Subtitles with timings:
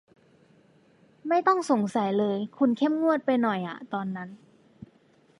[1.27, 4.29] ไม่ต้องสงสัยเลย คุณเข้มงวดไปหน่อยอ่ะตอนนั้น